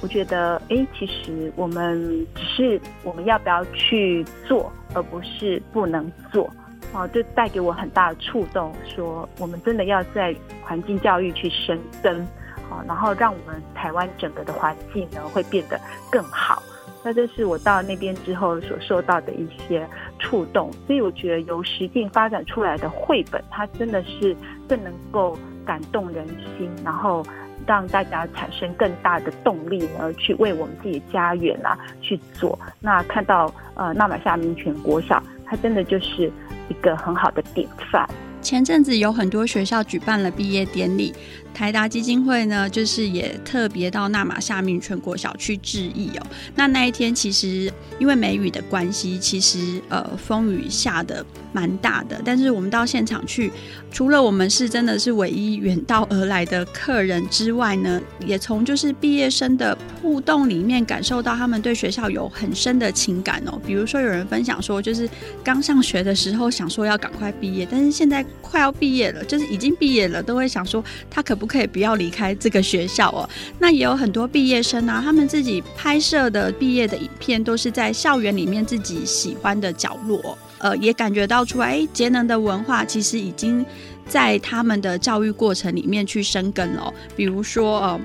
[0.00, 6.48] 我觉得，哎，其实我们只是我们要不要去做，而不是不能做，
[6.92, 8.72] 哦，就带给我很大的触动。
[8.84, 10.32] 说我们真的要在
[10.62, 12.24] 环境教育去深耕，
[12.70, 15.80] 好，然后让我们台湾整个的环境呢会变得
[16.12, 16.62] 更好。
[17.02, 19.84] 那这是我到那边之后所受到的一些
[20.20, 20.70] 触动。
[20.86, 24.36] 所以我觉得由实境发展出来的绘本，它真的是
[24.68, 25.36] 更能够
[25.66, 26.24] 感动人
[26.56, 27.24] 心，然后。
[27.68, 32.58] 让大家产生更大的动力呢，去为我们自己的家园啊去做。
[32.80, 36.32] 那看到呃，那玛夏民权国小，它真的就是
[36.70, 38.08] 一个很好的典范。
[38.40, 41.12] 前阵子有很多学校举办了毕业典礼。
[41.54, 46.26] 台达基金会呢，就是也特别到那玛夏民权国小区致意哦。
[46.54, 52.20] 那那一天其实因为梅雨的关系，其实呃风雨下得蛮大的。
[52.24, 53.50] 但是我们到现场去，
[53.90, 63.60] 除了我们是真的是唯一远道而来的客人之外呢，也从就是毕业生的互动里面感受到他们对学校有很深的情感哦。
[63.66, 65.08] 比如说有人分享说，就是
[65.42, 71.48] 刚上学的时候想说要赶快毕业，但是现在快要毕业了，就是已经毕业了，都会想说他可不。
[71.48, 73.26] 可以不要离开这个学校哦。
[73.58, 83.64] 那也有很多毕业生啊，他们自己拍摄的毕业的影片都是在校园里面自己喜欢的角落，呃，也感觉到出来，哎，节能的文化其实已经
[84.06, 86.92] 在他们的教育过程里面去生根了。
[87.16, 88.00] 比如说，呃，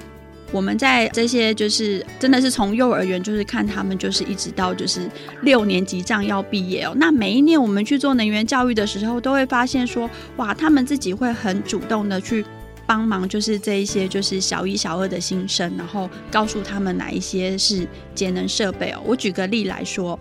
[0.53, 5.09] 我们在这些就是真的是从幼儿园就是看他们就是一直到就是
[5.41, 6.93] 六年级这样要毕业哦。
[6.95, 12.45] 那每一年我们去做能源教育的时候，都会发现说，哇，他们自己会很主动的去。
[12.86, 19.01] 帮忙就是这一些，就是小一、小二的新生，然后告诉他们哪一些是节能设备哦。
[19.05, 20.19] 我举个例来说，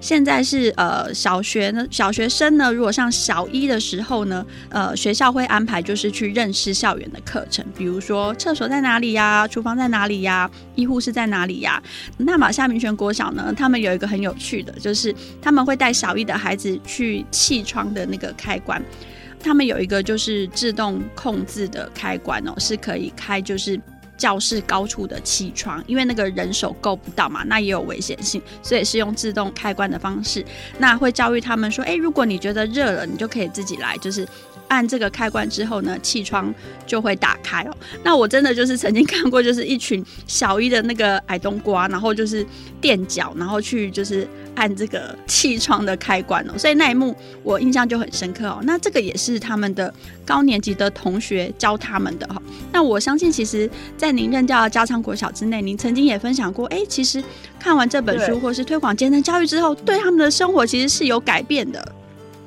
[0.00, 11.80] 现在是呃小学呢，小学生呢，如果上小一的时候呢，呃学校会安排就是去认识校园的课程，比如说厕所在哪里呀，厨房在哪里呀，医护室在哪里呀。
[12.18, 18.82] 那玛夏明泉国小呢，他们有一个很有趣的，就是他们会带小一的孩子去气窗的那个开关。
[19.42, 23.80] 他们有一个就是自动控制的开关哦，是可以开就是
[24.16, 30.44] 教室高处的气窗，因为那个人手够不到嘛，那也有危险性，所以是用自动开关的方式。
[30.78, 34.26] 那会教育他们说，诶，如果你觉得热了，你就可以自己来，就是。
[34.72, 36.52] 按这个开关之后呢，气窗
[36.86, 37.76] 就会打开哦。
[38.02, 42.44] 那我真的就是曾经 看过，就是一群小一的那个矮冬瓜，然后就是
[42.80, 46.54] 垫脚，然后去就是按这个气窗的开关哦。
[46.56, 48.60] 所以那一幕我印象就很深刻哦。
[48.62, 49.92] 那这个也是他们的
[50.24, 52.40] 高年级的同学教他们的哈。
[52.72, 53.68] 那我相信，其实，
[53.98, 57.22] 在您任教的嘉昌国小之内，您曾经也分享过，哎，其实
[57.60, 61.94] 看完这本书或是推广节能教育之后，对他们的生活其实是有改变的。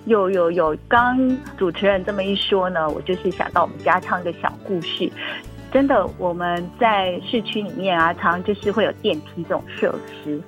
[0.05, 1.17] 有有有，刚
[1.57, 5.11] 主持人这么一说呢，我就是想到我们家唱一个小故事。
[5.71, 10.39] 真的，我们在市区里面啊，常常就是会有电梯这种设施。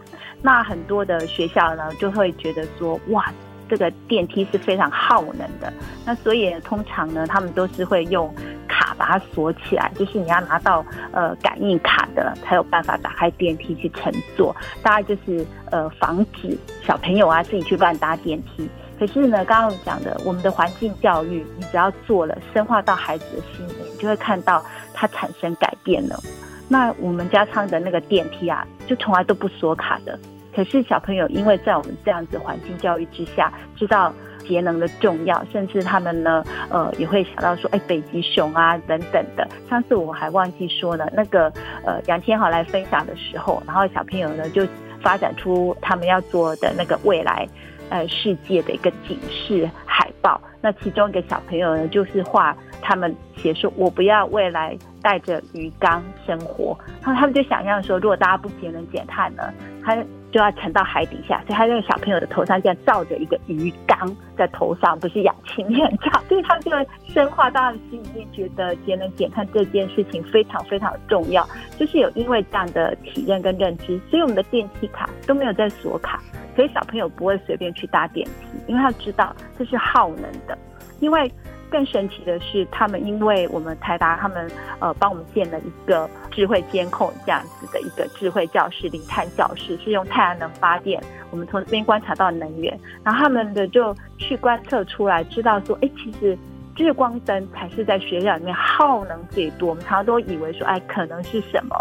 [0.42, 3.26] 那很多的学校呢，就会觉得说，哇，
[3.68, 5.74] 这个电梯是非常耗能的。
[6.06, 8.34] 那所以通常呢，他们都是会用
[8.68, 14.56] 卡把它锁起来，就是你要拿到呃感应卡的，才有办法打开电梯去乘坐。
[14.82, 16.56] 大概就是呃防止
[16.86, 18.70] 小朋友啊自己去乱搭电梯。
[19.00, 26.20] 可是呢，刚刚讲的，我们的环境教育，你只要做了，深化到孩子的心里，你就会看到它产生改变了。
[26.68, 30.18] 那我们家昌的那个电梯啊，就从来都不锁卡的。
[30.56, 34.12] 可是小朋友因为在我们这样子环境教育之下，知道
[34.48, 39.48] 节能的重要，甚至他们呢，呃，也会想到说，哎，北极熊啊等等的。
[39.70, 41.54] 上次我还忘记说了，那个
[41.86, 44.66] 呃杨千豪来分享的时候，然后小朋友呢就
[45.02, 47.48] 发展出他们要做的那个未来。
[47.90, 50.42] 呃，世界的一个警示海报。
[50.62, 59.44] 那其中一个小朋友呢，就是画他们写说：“我不要未来带着鱼缸生活。”然后他们就想象说，如果大家不节能减碳呢，
[59.86, 59.96] 他
[60.32, 61.42] 就要沉到海底下。
[61.48, 66.20] 所以他那个小朋友的头上这样罩着一个鱼缸在头上，不是氧气面罩。
[66.28, 66.72] 所以他就
[67.14, 71.48] 深化到他的心里面，觉得节能减碳这件事情非常非常重要。
[71.78, 76.22] 就是有因为这样的体验跟认知，所以我们的电梯卡都没有在锁卡。
[76.58, 80.58] 所以小朋友不会随便去搭电梯，因为他知道这是耗能的。
[81.00, 81.32] 因为
[81.70, 84.50] 更神奇的是，他们因为我们台达他们
[84.80, 91.00] 呃帮我们建了一个智慧监控这样子的一个智慧教室、零碳教室，是用太阳能发电。
[91.30, 96.36] 我们从这边观察到能源，然后他们的就去观测出来，知道说，哎，其实
[96.76, 99.70] 日光灯才是在学校里面耗能最多。
[99.70, 101.76] 我们常常都以为说，哎，可能是什么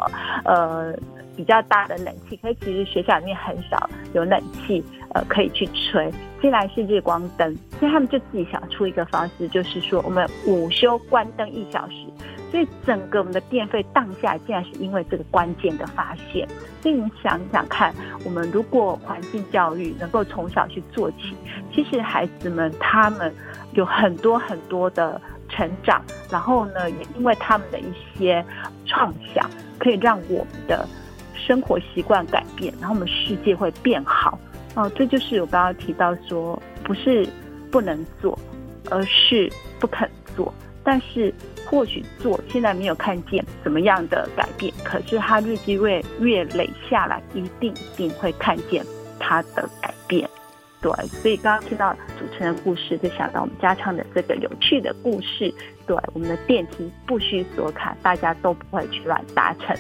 [0.44, 0.92] 呃
[1.36, 4.82] 比较大的冷气，可是其实学校里面很少有冷气
[5.14, 6.10] 呃可以去吹。
[6.40, 12.06] 既然是日光灯，所以他们就自己想出一个方式，就是说我们午休关灯一小时，
[12.50, 16.46] 所以整个我们的电费降下来，竟然是因为这个关键的发现。
[16.82, 17.92] 所以你想想看，
[18.24, 21.34] 我们如果环境教育能够从小去做起，
[21.74, 23.34] 其实孩子们他们
[23.72, 28.44] 有很多很多的成长，然后呢，也因为他们的一些
[28.84, 30.86] 创想，可以让我们的
[31.36, 34.38] 生活习惯改变，然后我们世界会变好。
[34.74, 37.26] 哦，这就是我刚刚提到说，不是
[37.70, 38.38] 不能做，
[38.90, 40.52] 而是不肯做。
[40.82, 41.34] 但是
[41.68, 48.84] 或许做现在没有看见怎么样的改变，可是他日积月月累下来，一定一定会看见
[49.18, 50.28] 他的改变。
[50.80, 55.52] 对，所以刚刚听到主持人故事，就想到我们家昌的这个有趣的故事。
[55.86, 59.76] 对，我们的电梯不需锁卡，大家都不会去乱搭乘。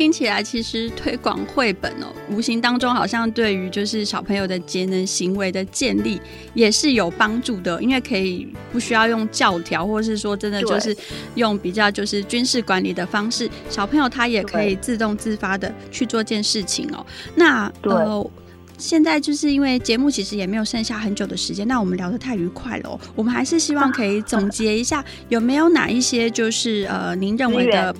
[0.00, 6.18] 听起来其实推广绘本哦，无形当中好像对于就是小朋友的节能行为的建立
[6.54, 10.96] 也是有帮助的，因为可以不需要用教条，或是说真的就是
[11.34, 17.04] 用比较就是军事管理的方式，小朋友他也可以自动自发的去做件事情哦。
[17.34, 18.30] 那呃，
[18.78, 27.94] 现在就是因为节目其实也没有剩下很久的时间，那我们聊得太愉快了，我们还是希望可以总结一下，有没有哪一些就是呃您认为的。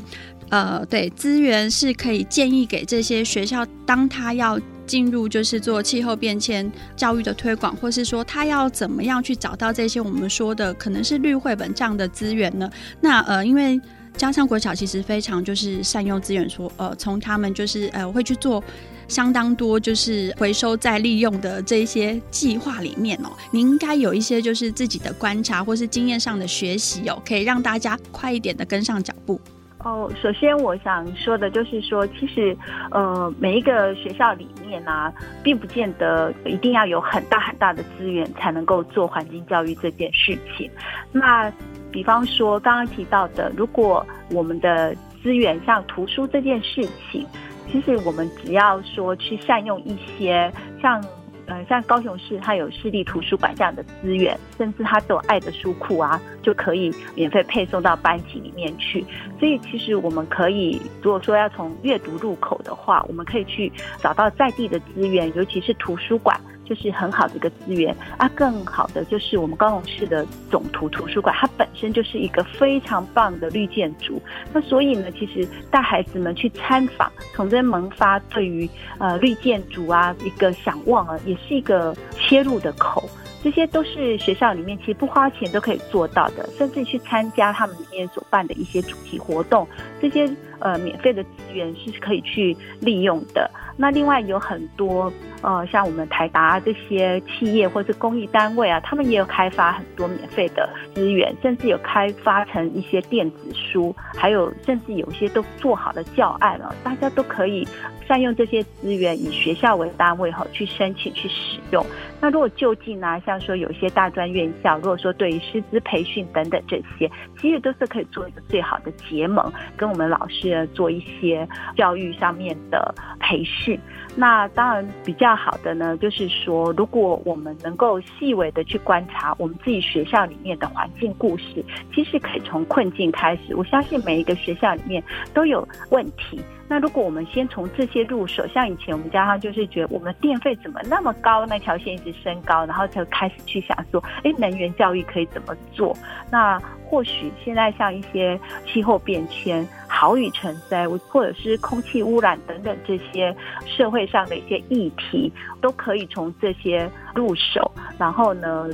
[0.50, 12.68] 呃，对，资源是可以建议给这些学校，当他要进入就是做气候变迁教育的推广，或是说他要怎么样去找到这些我们说的可能是绿绘本这样的资源呢？
[13.00, 13.80] 那呃，因为
[14.16, 18.62] 嘉昌国小其实非常就是善用资源说，呃，从他们就是呃会去做
[19.06, 29.40] 相当多就是回收再利用的这一些计划里面哦，你应该有一些就是自己的观察或是经验上的学习哦，可以让大家快一点的跟上脚步。
[29.82, 32.54] 哦，首先我想说的就是说，其实，
[32.90, 35.12] 呃，每一个学校里面呢、
[35.42, 40.70] 并不见得一定要有很大很大的资源才能够做环境教育这件事情。
[41.12, 41.50] 那
[41.90, 47.26] 比方说刚刚提到的，如果我们的资源像图书这件事情，
[47.72, 50.52] 其实我们只要说去善用一些
[50.82, 51.02] 像。
[51.50, 59.04] 嗯，像高雄市，它有市立图书馆这样的资源，甚至它都有爱的书库啊，就可以免费配送到班级里面去。
[59.38, 66.40] 所以，其实我们可以，如果说要从阅读入口的话，我们可以去找到在地的资源，尤其是图书馆。
[66.70, 74.22] 就是很好的一个资源啊，更好的就是我们高雄市的总图图书馆，它本身就是一个非常棒的绿建筑。
[74.52, 83.10] 那所以呢，其实带孩子们去参访，从这萌发对于呃绿建筑啊一个想望啊，也是一个切入的口。
[83.42, 89.66] 这些都是学校里面其实不花钱都可以做到的，甚至去参加他们里面所办的一些主题活动，
[90.00, 93.50] 这些呃免费的资源是可以去利用的。
[93.80, 95.10] 那另外有很多
[95.40, 107.66] 呃，像我们台达这些企业或是公益单位啊，他们也有开发很多免费的资源，甚至有开发成一些电子书，还有甚至有些都做好的教案了，大家都可以
[108.06, 111.82] 善用这些资源，以学校为单位哈去申请去使用。
[112.20, 117.10] 那如果就近啊，像说有一些大专院校，如果说对于师资培训等等这些，
[117.40, 123.69] 其实都是可以做一个最好的结盟，跟我们老师做一些教育上面的培训。
[124.16, 131.64] 那当然比较好的呢，就是说，如果我们能够细微的去观察我们自己学校里面的环境故事，
[131.94, 133.54] 其实可以从困境开始。
[133.54, 135.02] 我相信每一个学校里面
[135.34, 136.40] 都有问题。
[136.70, 145.96] 那如果我们先从这些入手，像以前我们家上就是觉得我们电费怎么那么高，那条线一直升高，然后才开始去想说，哎，能源教育可以怎么做？
[146.30, 153.34] 那或许现在像一些气候变迁、豪雨成灾，或者是空气污染等等这些
[153.66, 157.68] 社会上的一些议题，都可以从这些入手。
[157.98, 158.68] 然后呢，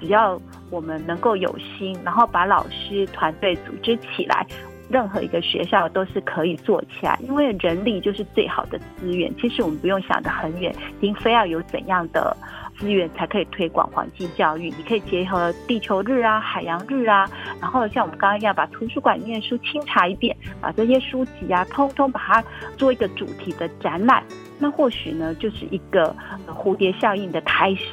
[0.00, 4.44] 只要我们能够有心，然后把老师团队组织起来。
[4.88, 9.32] 任何一个学校都是可以做起来，因为人力就是最好的资源。
[9.38, 12.36] 其实我们不用想得很远，一定非要有怎样的
[12.78, 14.72] 资源才可以推广环境教育。
[14.76, 17.28] 你可以结合地球日啊、海洋日啊，
[17.60, 22.44] 然后像我们刚刚一样，把图书馆里面书清查一遍，把这些书籍啊，通通把它
[22.76, 24.22] 做一个主题的展览。
[24.58, 26.14] 那或许呢，就是一个
[26.46, 27.84] 蝴蝶效应的开始，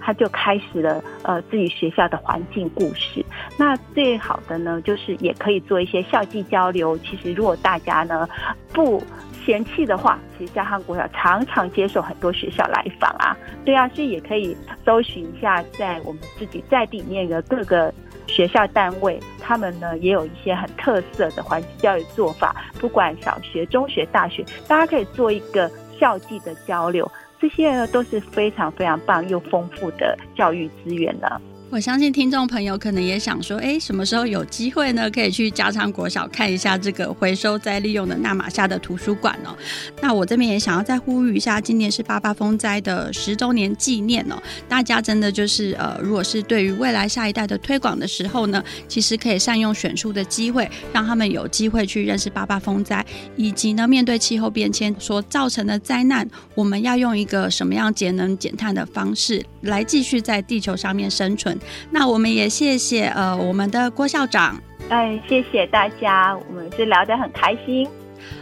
[0.00, 3.24] 它就开始了呃自己学校的环境故事。
[3.58, 6.96] 那最好的呢，就是也可以做一些校际交流。
[6.98, 8.28] 其实如果大家呢
[8.72, 9.02] 不
[9.44, 13.36] 嫌弃的话，其实嘉汉国小常常接受很多学校来访啊。
[13.64, 17.92] 对啊，所以也可以搜寻一下，在我们自己在地里面的各个
[18.28, 22.54] 学校单位，他们呢也有一些很特色的环境教育做法。
[22.80, 25.70] 不管小学、中学、大学，大家可以做一个
[26.02, 27.08] 校际的交流，
[27.40, 31.40] 这些呢都是非常非常棒又丰富的教育资源呢。
[31.72, 35.10] 我相信听众朋友可能也想说，哎，什么时候有机会呢？
[35.10, 39.56] 可以去嘉昌国小看一下这个回收再利用的那玛夏的图书馆哦。
[40.02, 44.36] 那我这边也想要再呼吁一下，今年是八八风灾的十周年纪念哦。
[44.68, 53.02] 大家真的就是呃，如果是对于未来下一代的推广的时候呢，其实可以善用选书的机会，让他们有机会去认识八八风灾，
[53.34, 61.58] 以及呢，面对气候变迁所造成的灾难，我们要用一个什么样节能减碳的方式来继续在地球上面生存。
[61.90, 67.88] 那我们也谢谢呃我们的郭校长，哎，谢谢大家，我们是聊得很开心。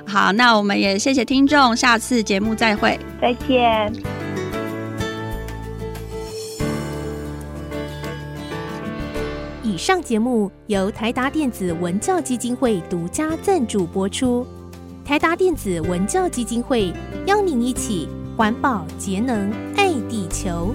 [0.06, 3.92] 好，那我们也谢谢听众，下次节目再会，再见。
[9.62, 14.46] 以上节目由台达电子文教基金会独家赞助播出，
[15.04, 16.92] 台达电子文教基金会
[17.26, 20.74] 邀您一起环保节能爱地球。